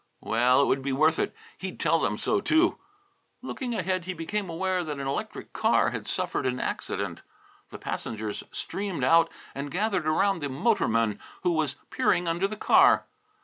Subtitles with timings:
[0.21, 1.31] Well, it would be worth it.
[1.59, 2.79] He'd tell them so, too!
[3.43, 7.21] Looking ahead, he became aware that an electric car had suffered an accident.
[7.69, 13.05] The passengers streamed out and gathered around the motorman who was peering under the car.